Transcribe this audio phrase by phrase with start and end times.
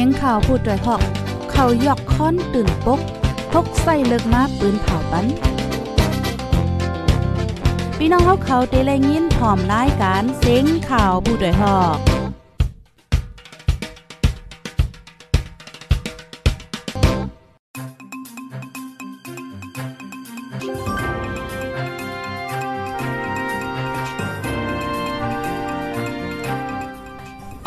[0.00, 1.02] สียงข่าวพูดด้วยหอก
[1.52, 3.00] เขายอกค้อนตื่นปก
[3.52, 5.26] พกใส่เลิกมาปืนเผาปัน
[7.98, 12.07] พี่น้องเขาเขาเด้แลยินพร้อมรายการเสียงข่าวผู้ด้วยหอก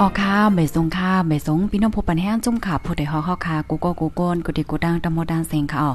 [0.04, 5.90] ออกค่ะไม่สงค่ะไม่สงพี่น้องผู้ปันแห้งจุ่มขาผู้ใดฮอฮอค่ะกูก็กูโกนกูดิกูดังตะโมดังเซงค่ะ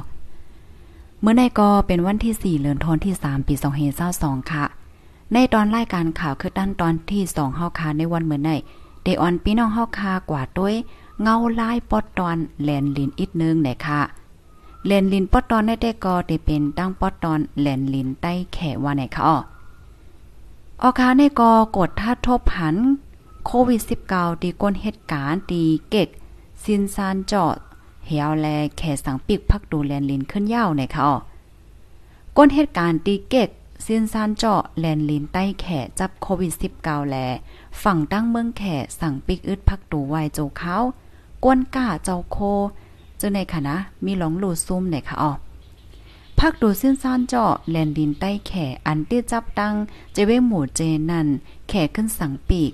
[1.21, 3.53] เมื่อในก็เป็นวันที่ 4เดือนธันวาคมที่ 3 ปี
[4.03, 4.65] 2522ค่ะ
[5.33, 8.49] ในตอนรายการข่าวคือด้านตอนที่2เฮาค่ะในวันเมื่อใน
[9.03, 10.73] เดออนพี่น้องเฮาค่ะกว่าด้วย
[11.21, 14.01] เงาลายปอดตอนแลนลินอีกนึงไหนค่ะ
[14.85, 19.37] แลนลินปอดตอนได้แต่ก็ได้เป็นตั้งปอดตอนแลนลินใต้แขว่าไหนค่ะอ๋อ
[20.81, 22.77] ออค่ะในก็กดท่าทบหัน
[23.49, 23.81] โควิด
[24.11, 26.09] -19 ตีก้นเหตุการณ์ตีเก็ก
[26.63, 27.57] ซินซานจอด
[28.05, 31.09] เหี่ยวแลแขสังปิกพักดูแลนลินขึ้นยาวในค่ะ
[32.37, 33.49] ก้นเหตุการณ์ตีเก็ก
[33.85, 35.65] ซินซานเจาะแลนลินใต้แข
[35.99, 37.15] จับโควิด -19 แล
[37.83, 38.63] ฝั่งตั้งเมืองแข
[38.99, 40.77] สั่งปิกอึดพักตูไวโจเขา
[41.43, 42.37] กวนก้าเจ้าโค
[43.17, 45.31] เจอในคณะมีหลงหลูซุ่มในค่ะอ๋อ
[46.39, 48.51] พักดูสิ้นซานเจาะแลนดินใต้แข
[48.85, 49.73] อันตี้จับตั้ง
[50.13, 51.27] เจเวหมู่เจนั่น
[51.69, 52.73] แขขึ้นสั่งปีก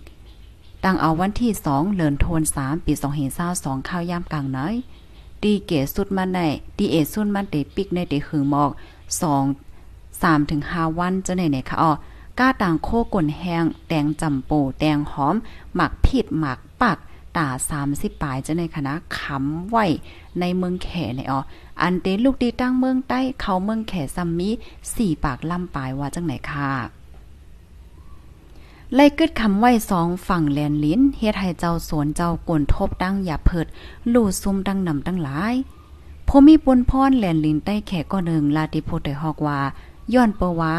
[0.83, 4.75] ตั้งเอาวันที่สองเลินโทนสามปีสองเห็นเศร้าสองข้าวยามกลางน้อย
[5.43, 6.39] ดีเกสุดมันใน
[6.77, 8.71] ดีเอสุดมันเตปิกในเตหึงหมอก
[9.21, 9.43] สอง
[10.21, 11.91] สามถึงห้าวันจะไหนไหนคะอ๋อ
[12.39, 15.35] ก้าต่างโคก่นแห้งแตงจำปูแตงหอม
[15.75, 16.97] หมักผิดหมักปัก
[17.37, 19.77] ตาสามสิบปลายจะในคณะขำไหว
[20.39, 21.39] ในเมืองแขในอ๋อ
[21.81, 24.49] อันเตลูกดีตั้งเมืองใต้เขาเมืองแขซัมมี
[24.95, 27.02] สี่ปากล่ำปลายว่าจังไหนค่ะ
[28.95, 33.67] ไล่กึดคำไว้สองฝั่งแลนลิ้นเฮ็ดให้เจ้าสวนเจ้ากวนทบดังอย่าเพิด
[34.13, 35.53] ลู่ซุ่มดังนำตั้งหลาย
[36.27, 39.59] พอมีปนพรแลนลิ้นใต้แขกก็หนึ่งลาติโพได้ฮอกว่า
[40.13, 40.75] ย้อนเปว่า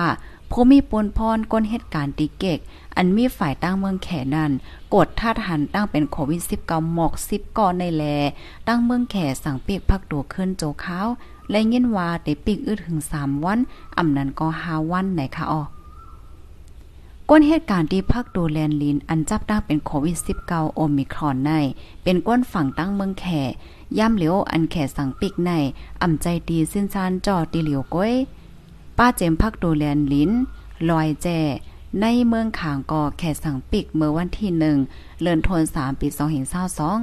[0.51, 2.59] พอมีปนพรก้นเหตุการณ์ติเกก
[2.97, 4.53] อันมีฝ่ายตั้งเมืองแขนั่น
[4.95, 8.05] กดท่าทันตั้งเป็นโควิด19หมอก10ก่อนในแล
[8.69, 11.01] ตั้งเมืองแขสั่งเปียกพักตัวขึ้นโจเขา
[11.51, 13.59] และยินว่าได้ปีกอึดถึง3วัน
[13.99, 15.63] อำนั้นก็5วันไหนคะอ๋อ
[17.31, 20.17] ก้นเหตุการณ์ที่พักดูแลนลิน อันจับตั้งเป็นโควิด
[20.49, 21.51] -19 โอมิครอนใน
[22.03, 23.43] เป็นก้นฝั่งตั้งเมืองแข่
[23.99, 25.51] ย่ำเหลียวอันแข่สังปิกใน
[26.03, 28.13] อ่ำใจดีสิ้นซานจอดีเหลียวก้อย
[28.99, 30.31] ป้าเจมพักดูแลนลิน
[30.91, 31.27] ลอยแจ
[32.01, 34.77] ในเมืองขางกอแข่สังปิกเมื่อวันที่หนึ่ง
[35.21, 36.99] เลือนทนสามปีสองเห็นเศร้าสอง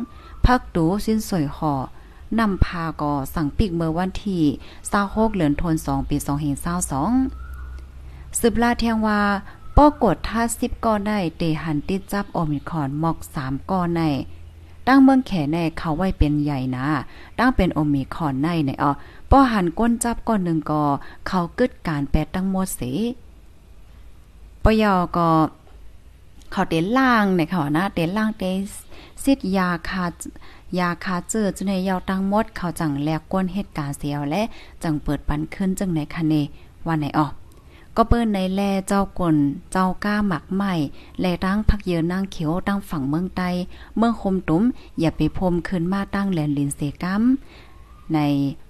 [0.45, 1.73] พักดูสิ้นสวยห่อ
[2.39, 4.43] นำพากอสั่งปิกเมื่อวันที่
[4.89, 7.11] เศร้าหกเลือนทนสองปีสองเห็นเศร้าสอง
[8.39, 9.19] สืบลาเทียงว่า
[9.77, 14.01] ป้อกดท่าสิบก้อนได้เตหันติดจับโอมิคอนหมอกสามก้อนใน
[14.87, 16.85] ตั้งเมืองแขในเขาไว้เป็นใหญ่นะ
[17.39, 18.91] ตั้งเป็นโอมิคอนในในอ๋อ
[19.31, 20.83] ป้อหันก้นจับก้อนหนึ่งกอ
[21.27, 22.81] เขากึดการแปดตั้งหมดเส
[24.63, 25.29] ปยอก็
[26.51, 28.43] เขาเตล่างในเขานะเตล่างเต
[29.23, 30.05] ซิดยาคา
[30.79, 34.41] ยาคาเจอจุในยาวตั้งมดเขาจังแลกก้นเหตุการณ์เสียวและ
[34.83, 36.33] จังเปิดปันขึ้นจังในคะเน
[36.87, 37.33] ว่าไหนออก
[37.97, 39.35] ก็เปิ้นในแลเจ้ากล
[39.71, 40.73] เจ้าก้าหมักใหม่
[41.21, 43.49] และตั้งพักเยือนนางเขียวตั้งฝั่งเมืองใต้
[43.97, 44.63] เมืองคมตุ้ม
[44.99, 47.23] อย่าไปพรมขึ้นมาตั้งแลนลินเซกัม
[48.13, 48.19] ใน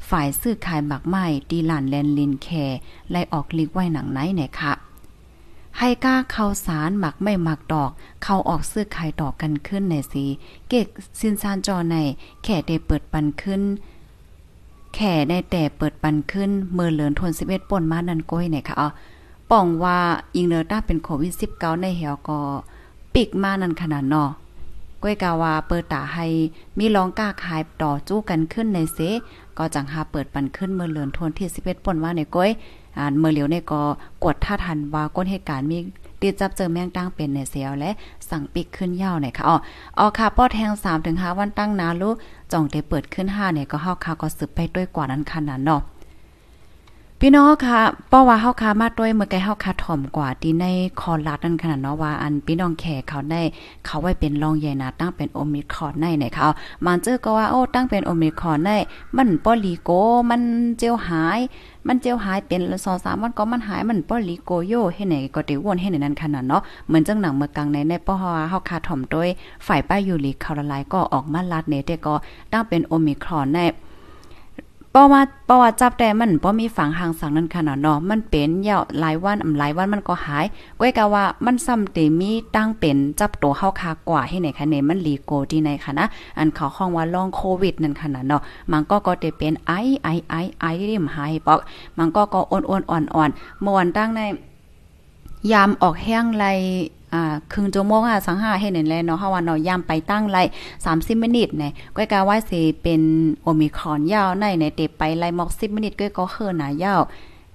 [0.09, 2.47] ฝ่ายซื้อขายหมักใหม่ดีหลานแลนลินแค
[3.11, 4.73] ไล่ออกลิกไว้หนังไหนไหนค่ะ
[5.77, 7.91] ให้ก้าเข้าสารหมักไม่หมักดอก
[8.23, 10.25] เข้าออกซื้อขายดอกกันขึ้นในสี
[10.69, 10.87] เกก
[11.19, 11.97] สินซานจอใน
[12.43, 13.61] แข่ได้เปิดปันขึ้น
[15.01, 18.89] ข่ได้แต่เปิดปันขึ้นเมื่อเหลือนทน11ป่นมานันก้อยไหนค่ะอ๋อ
[19.51, 19.97] ป้องว่า
[20.35, 22.39] อิงเนอร์ต้าเป็นโควิด19ในเหี่ยวก็
[23.13, 24.29] ปิกมานันขนาดนาะ
[25.03, 26.25] ก้อยกาว่าเปิดตาให้
[26.77, 28.99] มีร้องกล้าขายต่อจู้กันขึ้นในเซ
[29.57, 32.49] ก็จังหาเปิดปันขึ้นเมื่อเหลือนทวนที่11ป่นว่าในก้อย
[32.97, 33.81] อ่าเมื่อเหลียวเนี่ยก็
[34.23, 35.77] กดท่าทันว่าก้นเหตุการณ์มี
[36.21, 37.91] ตีจับเจอแมงตั้งเป็นในเสียวและ
[38.29, 39.57] สั่งปิกขึ้นยาวหน่อยค่ะอ๋อ
[39.99, 42.15] อ๋อค่ะป้อแทง3ถึง5วันตั้งนาลูก
[42.51, 45.81] จ่องได้เปิดขึ้น5เนี่ยก็เฮาค่ะก็สืบไปด้วยกว่านั้นขนาดเนาะ
[47.23, 47.81] พี่น้องค่ะ
[48.11, 50.65] ป้าว่าเฮาคามาด้วยเมื่อไกเฮาคาถ่อมกว่าที่ใน
[51.01, 53.41] คอลัดนั่นขนาดเนาะว่าอันพี่น้องแขกเขาได้
[53.85, 56.47] เขาไว้เป็นรองใหญ่นะตั้งเป็นโอมิครอนในไหนเขา
[56.85, 58.77] มันเจอก็ว่าโอ้ตั้งเป็นโอมิครอนได้
[59.17, 59.89] มันป้อลีโก
[60.29, 60.41] มัน
[60.77, 61.39] เจียวหาย
[61.87, 69.29] มันเจียวหายเป็น2-3วันก็มันหายมันป้อลีโกโยเฮ็ดไหนก็ได้วนเฮ็ดนั้นขนาดเนาะเหมือนจังหนังเมื่อกลางในในป้อว่าเฮาคาถ่อมด้วย
[69.67, 72.15] ฝ่ายป้ายูริคาร์ไลก็ออกมาลัดเนเตก็
[72.51, 73.59] ตั้งเป็นโอมิครอนใน
[74.91, 80.45] เพราะว่าเพราะว่าจับแต่มันบ่มีฝังหางสังนั่นค่ะเนาะมันเป็นยาวหลายวันอำหลายวันมันก็หาย
[80.79, 86.07] ก้อยกะว่ามันซ้ำเตมีตั้งเป็นจับตัวเฮาคากว่าให้ไหนคะเนี่ยมันลีโกที่ไหนค่ะนะ
[86.37, 88.41] อันเขาห้องว่าลองโควิดนั่นค่ะเนาะ
[88.71, 89.71] มันก็ก็จะเป็นไอ
[90.03, 91.59] ไอไอไอริมหายปอก
[91.97, 94.21] มันก็ก็อ่อนๆอ่อนๆเมื่อวันตั้งใน
[95.51, 96.45] ยามออกแห้งไล
[97.13, 100.43] อ่าครึ่งชั่วโมงอะสังหาเฮ็ดนั่นแหละเนาะเฮาว่าเนาะยามไปตั้งไล่
[100.83, 103.01] 30มินิเนี่ยก้อยกาว่าสิเป็น
[103.43, 107.01] โอมิครอนยาวในในเตไปไล่หมอก10มินิก้อยก็เฮือหนายาว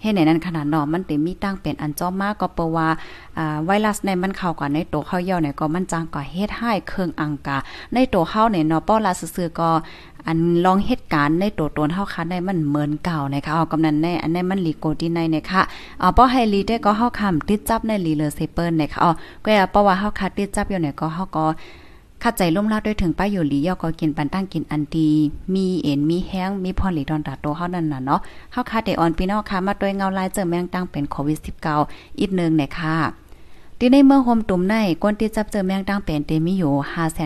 [0.00, 2.88] เฮ็ดในนั้นขนาดนาะมันเต็มีตั้งเป็นอันจ้อมากก็เปว่า
[3.38, 7.56] อ่าไวรัสในมันเข้ากันในตัวเฮาเยาเนี่ยก็มันจังก็เฮ็ดให้เครื่องอังกา
[7.94, 9.70] ในตัวเฮาเนี่ยเนาะป้อลาซื่อๆก็
[10.26, 15.62] อันลองเหตุการณ์ในตัวตนเฮาคันได้มันเหมือนเก่านะคะเอากำนันแน่อันในมันลีโกดีในนะคะ
[16.00, 19.10] เอาป้อให้ลีได้ก็เฮาคำติดจับในลีเลอเซเปิลนะคะอ๋อ
[19.44, 21.44] ก็ป้อว่าเฮาคัดติดจับอยู่เนี่ยก็เฮาก็
[22.22, 25.10] ขัดใจล่มลาด้วยถึงป้าอยู่หลียอก็กินปันตั้งกินอันดี
[25.54, 28.20] มีเอ็นมีแห้งมีพอหลีดอนตาโตเฮานั่นน่ะเนาะ
[28.52, 31.38] เฮาคัดได้ออนพี่น้องค่ะมาด้วยเงาลายเจอแมงตั้งเป็นโควิด
[31.78, 32.96] 19อีกนึงเนี่ยค่ะ
[33.78, 36.72] ที่ในเมืองโฮมตุ่มในก้นที่จับเจอแมงตั้งเป็นเตมีอยู่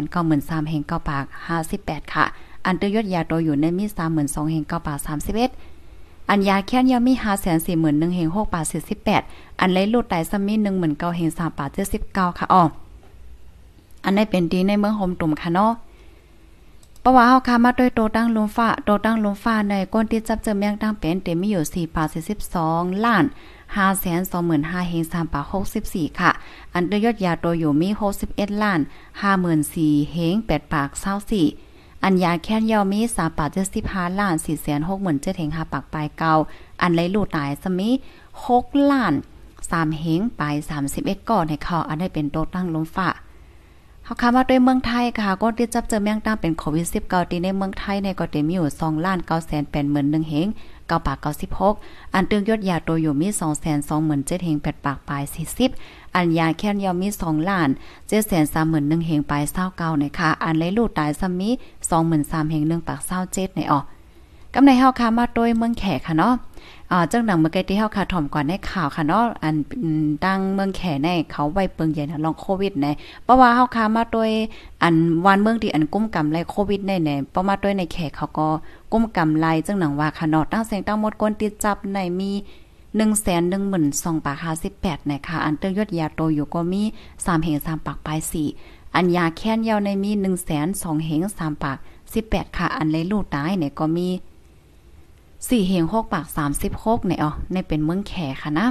[0.09, 1.25] 593,000แห่ง9ปาก
[1.69, 2.25] 58 ค่ะ
[2.67, 3.85] อันตยอดยาโตอยู่ในมี
[4.19, 4.99] 32,000เฮง9บาท
[5.65, 7.13] 31อันยาแค้นยามี
[7.65, 8.67] 541,000เฮง6บาท
[9.13, 10.55] 48อันไหลลูดไตซัมมี
[10.85, 11.71] 19,000เฮง3บาท
[12.05, 12.63] 79ค่ะอ๋อ
[14.05, 15.73] อันนี้เป็นดีในเมืองโฮมตุ่มค่ะเนาะ
[17.02, 22.08] ปะว่าเฮาค่ะมาด้วยโตตั้งลมฟ้าโตตั้งลมฟ้าในก้นที่จับเจอแมงตั้งเป็นเต็มมีอยู่ 4 บาท
[22.56, 23.25] 42ล้าน
[23.76, 25.44] 5 2 5 0 0 0เฮง3บาท
[25.82, 26.31] 64 ค่ะ
[26.75, 27.88] อันเดยยอดยาโตอยู่มี
[28.25, 28.81] 61 ล้าน
[29.44, 30.88] 54,000เฮง8บาท
[31.47, 36.32] 24อันยาแค้นยอมีสาปาเจ็ดสิบห้าล้านสี่แสนหกหมื่นเจ็ดเฮงห้าปากปลายเก่า
[36.82, 37.91] อันไรลูตายสมี
[38.47, 39.14] หกล้าน
[39.70, 43.08] สามเฮงปลายสามสิบเอ็ดก่อในเขาอันได้เป็นโตตั้งลมฝ่า
[44.11, 50.49] เขาคามาด้วยเมืองไทยค่ะ ก็ที่จับเจอแมงตั้งเป็นโควิดสิบเก้าตีในเมืองไทยในก็เต็มอยู่สองล้านเก้าแสนแปดหมื่นหนึ่งเฮง
[50.89, 51.75] เก้าปากเก้าสิบหก
[52.15, 55.71] อันเตืองยอดยาโตอยู่มีสองแสนสองหมื่นเจ็ดเฮงแปดปากปลายสี่สิบ
[56.17, 57.69] อันยาแค้นยอมมีสองล้าน
[58.09, 61.51] เจ็ดแสนสามหมื่นหนึ่งเฮงปลายเศร้าเก้าในะคะอันไรลูกตายซัมมี
[61.91, 63.85] สองหมื่นสามเฮงหนึ่งปากเศร้าเจ็ดในออก
[64.55, 66.35] กำในเฮาค่ะมาโดยเมืองแขกค่ะเนาะ
[66.93, 69.55] อ่าจังหนังเมื่อกี้ที่เฮาค่ะถ่อมก่อนในข่าวค่ะเนาะอัน
[70.25, 72.87] ดังเมืองแขในเขาไว้เปิงใหญ่นะลองโควิดใน
[73.25, 74.31] เพราะว่าเฮาค่ะมาโดย
[74.83, 74.95] อัน
[75.27, 78.49] วันเมืองที่อันกุ้มกำไรโควิดในในเพราะมาโดยในแขกเขาก็
[78.93, 82.31] กุ้มกำไรจังหนังว่าค่ะเนาะตั้งเสียงตั้งหมดคนติดจับในมี
[82.73, 84.37] 1 1 2 2ปาก
[84.75, 86.83] 58นะคะอันเตอร์ยอดยาโตอยู่ก็มี
[87.15, 88.19] 3เหง3ปากปลาย
[88.59, 91.77] 4อันยาแค้นยาวในมี1 2 2เหง3ปาก
[92.17, 94.09] 18ค่ะ อันเลยลูกตายเนี่ยก็มี
[95.47, 96.27] 4เหง6ปาก
[96.67, 98.69] 36เนี่ยอ๋อในเป็นเมืองแขค่ะนะ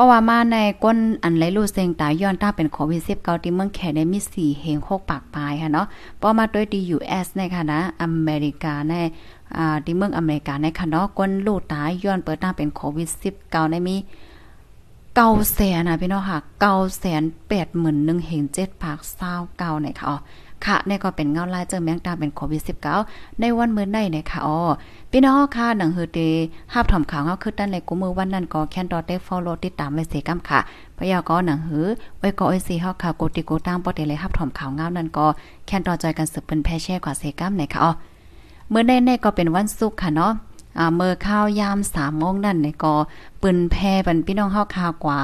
[0.00, 5.86] ปว่ามาในก้นอันไรลูเซงตายย้อนต้าเป็นโควิด19ที่เมืองแขได้มี4เฮง6ปากปลายค่ะเนาะ
[6.20, 8.94] ปอมาด้วยดี US ในค่ะนะอเมริกาใน
[9.56, 13.08] อ่าที่เมืองอเมริกาในค่ะเนาะก้นลูกตายย้อนเปิดต้าเป็นโควิด
[13.40, 13.96] 19ได้มี
[15.14, 20.16] เก้าแสนนะพี่น้องค่ะเก้าแสนแปดหมื่นหนึ่งเฮงเจ็ดปากเศร้าเก้าเนี่ยค่ะอ๋อ
[20.66, 22.62] ค่ะนี่ก็เป็นเงาลายเจอแมงดาเป็นโควิด
[23.00, 24.58] 19 ในวันมื้อในนะคะอ๋อ
[25.10, 26.18] พี่น้องค่ะหนังฮือเต
[26.72, 30.60] ฮับถอมข่าวเฮาคือด้านในกูมือวันนั้นก็แคนดอได้ follow ติดตามไว้เสกำค่ะ
[30.96, 31.86] พยาก็หนังหือ
[32.18, 35.26] ไว้ก็ไอซีเฮาค่ะกดติกดตามบ่ได้เลยฮับถอมข่าวเงานั้นก็
[35.66, 37.92] แคนดอจอยกันสืบเป็นแพ่แช่กว่าเสกำนะคะอ๋อ
[38.72, 40.32] มื้อในในก็เป็นวันศุกร์ค่ะเนาะ
[40.78, 42.94] อ่าเมื่อข้าวยาม3โมงนั่นในก็
[43.40, 45.20] ปืนแพ่บันพี่น้องเฮาข่าวกว่า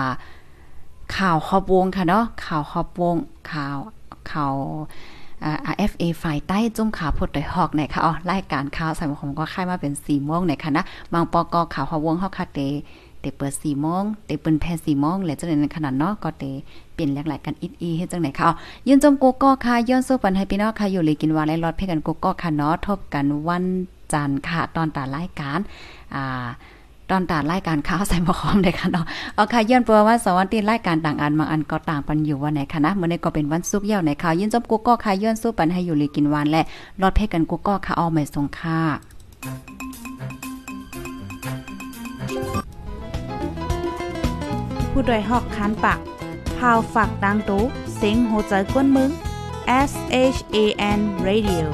[1.17, 3.17] ข่าวขอบวงค่ะเนาะข่าวขอบวง
[3.51, 3.77] ข่าว
[4.31, 4.55] ข่าว
[5.75, 12.61] RFA ฝ่ายใต้จุ้มขาพดดอยหอกไหนคะอ๋อรายการข่าวใส่ผมก็ค่ายมาเป็น4โมงไหนคะนะบางปอกข่าวฮาวงเฮาค่ะเต
[13.21, 16.45] เตเปิด4โมงเตเปิ้นแพ่4โมงแล้วจังได๋ขนาดเนาะก็เต
[16.95, 18.49] เปลี่ยนหลายๆกันอีอีเฮ็ดจังไหนคะ
[18.89, 23.65] ยืนจมกูก็ค่ะย้อนสู้ปันให้พี่น้องค่ะอยู่เลยกินวาและรอดเพ่กันกูก็ค่ะเนาะทบกันวัน
[24.13, 25.61] จันทร์ค่ะตอนตารายการ
[26.15, 26.47] อ่า
[27.11, 36.63] ตอนตาารายการข่าวใส่หมอคอมได้ค่ะเนาะเอาค่ะย้อนเปัวว่าสวัสดีรายการต่างอันบางอันก็ต่างปันอยู่วันไหนคะนะเมื่อในก็เป็นวันศุกร์เย้าในข่าวยินจบกูก็ค่ะย้อนสู้ปันให้อยู่ลีกินวานและ
[37.01, 38.81] รอดเพกันกูก็ค่ะเอาไม่ทรงค่า
[44.91, 45.99] ผู้ดยหอกคันปาก
[46.59, 47.63] พาวฝากดังตู้
[47.97, 49.11] เซ็งโหใจกวนมึง
[49.91, 49.93] S
[50.35, 50.57] H A
[50.99, 51.65] N Radio